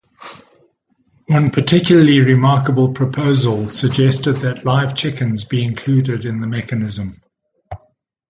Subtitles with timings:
[1.27, 7.21] One particularly remarkable proposal suggested that live chickens be included in the mechanism.